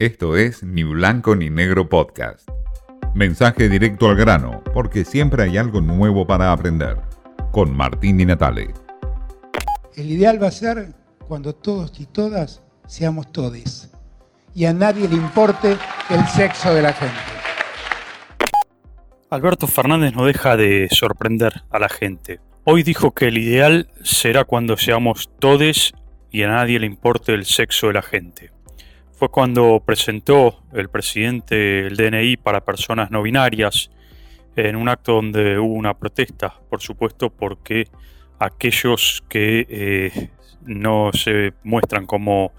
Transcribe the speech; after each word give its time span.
Esto 0.00 0.36
es 0.36 0.62
Ni 0.62 0.84
Blanco 0.84 1.34
ni 1.34 1.50
Negro 1.50 1.88
Podcast. 1.88 2.48
Mensaje 3.16 3.68
directo 3.68 4.08
al 4.08 4.14
grano, 4.14 4.62
porque 4.72 5.04
siempre 5.04 5.42
hay 5.42 5.58
algo 5.58 5.80
nuevo 5.80 6.24
para 6.24 6.52
aprender. 6.52 6.98
Con 7.50 7.76
Martín 7.76 8.20
y 8.20 8.24
Natale. 8.24 8.72
El 9.96 10.08
ideal 10.08 10.40
va 10.40 10.46
a 10.46 10.52
ser 10.52 10.94
cuando 11.26 11.52
todos 11.52 11.98
y 11.98 12.06
todas 12.06 12.62
seamos 12.86 13.32
todes 13.32 13.90
y 14.54 14.66
a 14.66 14.72
nadie 14.72 15.08
le 15.08 15.16
importe 15.16 15.76
el 16.10 16.24
sexo 16.28 16.72
de 16.72 16.82
la 16.82 16.92
gente. 16.92 17.18
Alberto 19.30 19.66
Fernández 19.66 20.14
no 20.14 20.26
deja 20.26 20.56
de 20.56 20.86
sorprender 20.92 21.64
a 21.70 21.80
la 21.80 21.88
gente. 21.88 22.38
Hoy 22.62 22.84
dijo 22.84 23.10
que 23.10 23.26
el 23.26 23.38
ideal 23.38 23.88
será 24.04 24.44
cuando 24.44 24.76
seamos 24.76 25.28
todes 25.40 25.92
y 26.30 26.44
a 26.44 26.48
nadie 26.48 26.78
le 26.78 26.86
importe 26.86 27.34
el 27.34 27.44
sexo 27.46 27.88
de 27.88 27.94
la 27.94 28.02
gente. 28.02 28.52
Fue 29.18 29.30
cuando 29.30 29.82
presentó 29.84 30.62
el 30.72 30.90
presidente 30.90 31.88
el 31.88 31.96
DNI 31.96 32.36
para 32.36 32.64
personas 32.64 33.10
no 33.10 33.20
binarias 33.20 33.90
en 34.54 34.76
un 34.76 34.88
acto 34.88 35.14
donde 35.14 35.58
hubo 35.58 35.74
una 35.74 35.94
protesta, 35.94 36.54
por 36.70 36.80
supuesto, 36.80 37.28
porque 37.28 37.88
aquellos 38.38 39.24
que 39.28 39.66
eh, 39.68 40.30
no 40.66 41.10
se 41.12 41.52
muestran 41.64 42.06
como 42.06 42.52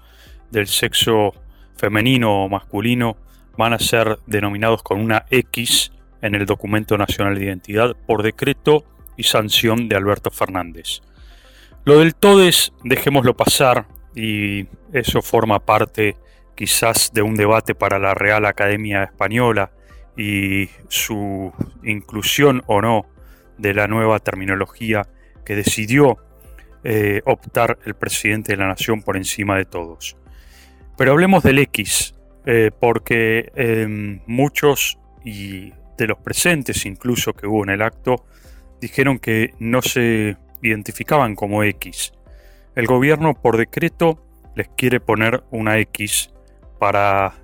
del 0.50 0.66
sexo 0.66 1.32
femenino 1.76 2.44
o 2.44 2.48
masculino 2.50 3.16
van 3.56 3.72
a 3.72 3.78
ser 3.78 4.18
denominados 4.26 4.82
con 4.82 5.00
una 5.00 5.24
X 5.30 5.92
en 6.20 6.34
el 6.34 6.44
documento 6.44 6.98
nacional 6.98 7.36
de 7.36 7.46
identidad 7.46 7.96
por 8.06 8.22
decreto 8.22 8.84
y 9.16 9.22
sanción 9.22 9.88
de 9.88 9.96
Alberto 9.96 10.30
Fernández. 10.30 11.00
Lo 11.86 12.00
del 12.00 12.14
TODES 12.14 12.74
dejémoslo 12.84 13.34
pasar 13.34 13.86
y 14.14 14.66
eso 14.92 15.22
forma 15.22 15.58
parte 15.60 16.16
quizás 16.54 17.12
de 17.12 17.22
un 17.22 17.36
debate 17.36 17.74
para 17.74 17.98
la 17.98 18.14
Real 18.14 18.44
Academia 18.46 19.04
Española 19.04 19.72
y 20.16 20.68
su 20.88 21.52
inclusión 21.82 22.62
o 22.66 22.80
no 22.82 23.06
de 23.58 23.74
la 23.74 23.86
nueva 23.86 24.18
terminología 24.18 25.06
que 25.44 25.56
decidió 25.56 26.18
eh, 26.84 27.20
optar 27.24 27.78
el 27.84 27.94
presidente 27.94 28.52
de 28.52 28.58
la 28.58 28.68
nación 28.68 29.02
por 29.02 29.16
encima 29.16 29.56
de 29.56 29.64
todos. 29.64 30.16
Pero 30.96 31.12
hablemos 31.12 31.42
del 31.42 31.58
X, 31.58 32.14
eh, 32.46 32.70
porque 32.78 33.52
em, 33.54 34.20
muchos 34.26 34.98
y 35.24 35.72
de 35.98 36.06
los 36.06 36.18
presentes 36.18 36.86
incluso 36.86 37.34
que 37.34 37.46
hubo 37.46 37.64
en 37.64 37.70
el 37.70 37.82
acto 37.82 38.24
dijeron 38.80 39.18
que 39.18 39.52
no 39.58 39.82
se 39.82 40.38
identificaban 40.62 41.34
como 41.34 41.62
X. 41.64 42.12
El 42.74 42.86
gobierno 42.86 43.34
por 43.34 43.58
decreto 43.58 44.24
les 44.56 44.68
quiere 44.68 45.00
poner 45.00 45.44
una 45.50 45.78
X 45.78 46.30
para 46.80 47.34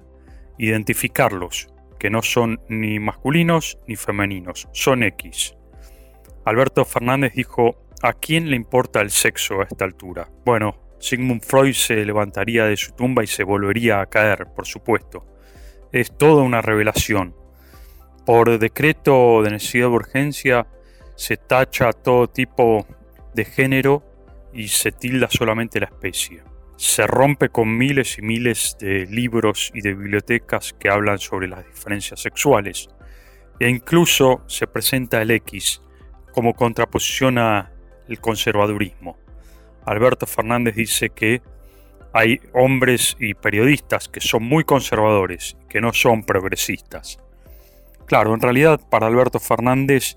identificarlos, 0.59 1.69
que 1.99 2.11
no 2.11 2.23
son 2.23 2.59
ni 2.69 2.99
masculinos 2.99 3.79
ni 3.87 3.95
femeninos, 3.95 4.67
son 4.73 5.03
X. 5.03 5.55
Alberto 6.47 6.85
Fernández 6.85 7.35
dijo, 7.35 7.77
¿a 8.03 8.15
quién 8.15 8.51
le 8.51 8.57
importa 8.57 9.01
el 9.03 9.11
sexo 9.11 9.61
a 9.61 9.65
esta 9.65 9.85
altura? 9.85 10.29
Bueno, 10.45 10.79
Sigmund 10.99 11.43
Freud 11.43 11.75
se 11.75 12.05
levantaría 12.05 12.65
de 12.65 12.77
su 12.77 12.93
tumba 12.93 13.23
y 13.23 13.27
se 13.27 13.45
volvería 13.45 14.01
a 14.01 14.07
caer, 14.07 14.47
por 14.55 14.67
supuesto. 14.67 15.27
Es 15.93 16.17
toda 16.17 16.43
una 16.43 16.63
revelación. 16.63 17.37
Por 18.25 18.59
decreto 18.59 19.43
de 19.43 19.51
necesidad 19.51 19.89
de 19.89 19.95
urgencia 19.95 20.67
se 21.15 21.37
tacha 21.37 21.93
todo 21.93 22.29
tipo 22.29 22.87
de 23.35 23.45
género 23.45 24.03
y 24.53 24.69
se 24.69 24.93
tilda 24.93 25.29
solamente 25.31 25.79
la 25.79 25.87
especie. 25.87 26.43
Se 26.77 27.07
rompe 27.07 27.49
con 27.49 27.77
miles 27.77 28.19
y 28.19 28.23
miles 28.23 28.77
de 28.79 29.07
libros 29.07 29.71
y 29.75 29.81
de 29.81 29.95
bibliotecas 29.95 30.75
que 30.79 30.91
hablan 30.91 31.19
sobre 31.19 31.49
las 31.49 31.67
diferencias 31.67 32.21
sexuales. 32.21 32.89
E 33.59 33.69
incluso 33.69 34.43
se 34.47 34.67
presenta 34.67 35.23
el 35.23 35.31
X 35.31 35.81
como 36.33 36.55
contraposición 36.55 37.39
al 37.39 37.71
conservadurismo. 38.21 39.17
Alberto 39.87 40.27
Fernández 40.27 40.75
dice 40.75 41.11
que 41.11 41.41
hay 42.13 42.41
hombres 42.53 43.17
y 43.19 43.35
periodistas 43.35 44.09
que 44.09 44.21
son 44.21 44.43
muy 44.43 44.65
conservadores, 44.65 45.57
que 45.69 45.81
no 45.81 45.93
son 45.93 46.25
progresistas. 46.25 47.19
Claro, 48.07 48.35
en 48.35 48.41
realidad 48.41 48.81
para 48.91 49.07
Alberto 49.07 49.39
Fernández 49.39 50.17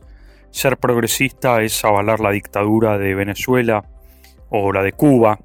ser 0.52 0.78
progresista 0.78 1.62
es 1.62 1.84
avalar 1.84 2.20
la 2.20 2.32
dictadura 2.32 2.98
de 2.98 3.16
Venezuela 3.16 3.84
o 4.50 4.72
la 4.72 4.84
de 4.84 4.94
Cuba, 4.94 5.40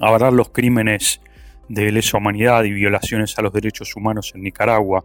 avalar 0.00 0.32
los 0.32 0.50
crímenes 0.50 1.20
de 1.68 1.92
lesa 1.92 2.18
humanidad 2.18 2.64
y 2.64 2.72
violaciones 2.72 3.38
a 3.38 3.42
los 3.42 3.52
derechos 3.52 3.94
humanos 3.94 4.32
en 4.34 4.42
Nicaragua, 4.42 5.04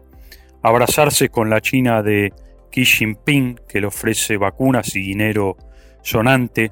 abrazarse 0.64 1.30
con 1.30 1.50
la 1.50 1.62
China 1.62 2.02
de 2.02 2.34
Xi 2.72 2.86
Jinping, 2.86 3.60
que 3.68 3.82
le 3.82 3.88
ofrece 3.88 4.38
vacunas 4.38 4.96
y 4.96 5.02
dinero 5.02 5.58
sonante, 6.02 6.72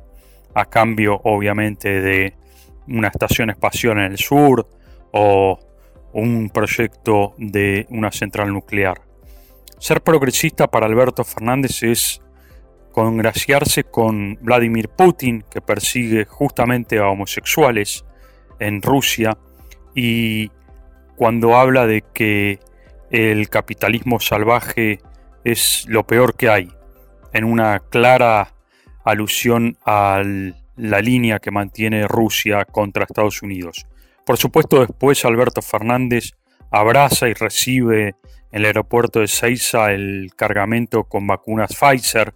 a 0.56 0.66
cambio 0.66 1.20
obviamente 1.24 2.02
de 2.02 2.36
una 2.88 3.08
estación 3.08 3.50
espacial 3.50 3.98
en 3.98 4.12
el 4.12 4.18
sur 4.18 4.68
o 5.12 5.60
un 6.14 6.50
proyecto 6.50 7.34
de 7.38 7.86
una 7.90 8.12
central 8.12 8.52
nuclear. 8.54 9.02
Ser 9.80 10.02
progresista 10.02 10.68
para 10.68 10.86
Alberto 10.86 11.24
Fernández 11.24 11.84
es 11.84 12.22
congraciarse 12.92 13.84
con 13.84 14.38
Vladimir 14.42 14.90
Putin, 14.90 15.44
que 15.50 15.62
persigue 15.62 16.26
justamente 16.26 17.00
a 17.00 17.08
homosexuales 17.08 18.06
en 18.60 18.82
Rusia, 18.82 19.38
y 19.96 20.50
cuando 21.16 21.56
habla 21.56 21.86
de 21.86 22.04
que 22.14 22.60
el 23.12 23.50
capitalismo 23.50 24.20
salvaje 24.20 25.00
es 25.44 25.86
lo 25.88 26.06
peor 26.06 26.36
que 26.36 26.50
hay, 26.50 26.70
en 27.32 27.44
una 27.44 27.80
clara 27.80 28.54
alusión 29.04 29.78
a 29.86 30.22
la 30.76 31.02
línea 31.02 31.40
que 31.40 31.52
mantiene 31.52 32.08
Rusia 32.08 32.66
contra 32.66 33.04
Estados 33.04 33.42
Unidos. 33.42 33.86
Por 34.26 34.38
supuesto, 34.38 34.80
después 34.80 35.26
Alberto 35.26 35.62
Fernández 35.62 36.32
abraza 36.72 37.28
y 37.28 37.34
recibe 37.34 38.08
en 38.08 38.16
el 38.52 38.66
aeropuerto 38.66 39.20
de 39.20 39.28
Seiza 39.28 39.92
el 39.92 40.32
cargamento 40.36 41.04
con 41.04 41.28
vacunas 41.28 41.76
Pfizer 41.76 42.34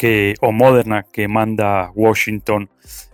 que, 0.00 0.34
o 0.40 0.50
Moderna 0.50 1.02
que 1.02 1.28
manda 1.28 1.92
Washington 1.94 2.70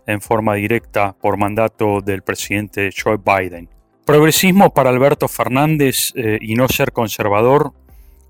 en 0.06 0.20
forma 0.20 0.54
directa 0.54 1.16
por 1.20 1.36
mandato 1.36 2.00
del 2.00 2.22
presidente 2.22 2.90
Joe 2.96 3.18
Biden. 3.18 3.68
Progresismo 4.04 4.72
para 4.72 4.90
Alberto 4.90 5.26
Fernández 5.26 6.12
eh, 6.14 6.38
y 6.40 6.54
no 6.54 6.68
ser 6.68 6.92
conservador 6.92 7.72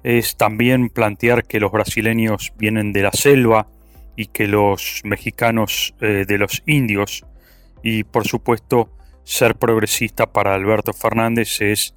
es 0.03 0.39
también 0.39 0.89
plantear 0.89 1.45
que 1.45 1.61
los 1.61 1.71
brasileños 1.71 2.55
vienen 2.57 2.95
de 2.95 3.03
la 3.03 3.13
selva 3.13 3.69
y 4.17 4.29
que 4.29 4.49
los 4.49 5.03
mexicanos 5.05 5.95
eh, 6.01 6.25
de 6.27 6.39
los 6.39 6.63
indios 6.65 7.27
y 7.83 8.05
por 8.05 8.27
supuesto 8.27 8.89
ser 9.23 9.57
progresista 9.57 10.33
para 10.33 10.55
Alberto 10.55 10.95
Fernández 10.95 11.61
es 11.61 11.95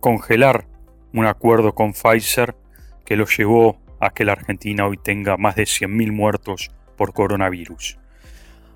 congelar 0.00 0.66
un 1.12 1.26
acuerdo 1.26 1.72
con 1.72 1.92
Pfizer 1.92 2.56
que 3.04 3.14
lo 3.14 3.26
llevó 3.26 3.83
a 4.04 4.10
que 4.10 4.24
la 4.24 4.32
Argentina 4.32 4.86
hoy 4.86 4.98
tenga 4.98 5.38
más 5.38 5.56
de 5.56 5.62
100.000 5.62 6.12
muertos 6.12 6.70
por 6.96 7.14
coronavirus. 7.14 7.98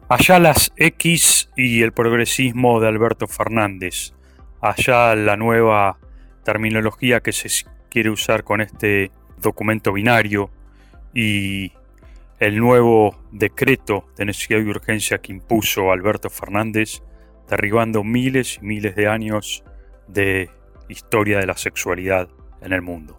Allá 0.09 0.39
las 0.39 0.73
X 0.77 1.51
y 1.55 1.83
el 1.83 1.93
progresismo 1.93 2.81
de 2.81 2.89
Alberto 2.89 3.27
Fernández. 3.27 4.15
Allá 4.63 5.15
la 5.15 5.37
nueva 5.37 5.99
terminología 6.45 7.21
que 7.21 7.33
se 7.33 7.51
quiere 7.91 8.09
usar 8.09 8.43
con 8.43 8.63
este 8.63 9.11
documento 9.37 9.93
binario 9.93 10.51
y 11.13 11.73
el 12.39 12.59
nuevo 12.59 13.23
decreto 13.31 14.07
de 14.17 14.25
necesidad 14.25 14.61
y 14.61 14.71
urgencia 14.71 15.19
que 15.19 15.33
impuso 15.33 15.93
Alberto 15.93 16.31
Fernández, 16.31 17.03
derribando 17.51 18.03
miles 18.03 18.59
y 18.63 18.65
miles 18.65 18.97
de 18.97 19.09
años 19.09 19.63
de 20.07 20.49
historia 20.89 21.39
de 21.39 21.47
la 21.47 21.57
sexualidad 21.59 22.31
en 22.63 22.73
el 22.73 22.81
mundo. 22.81 23.19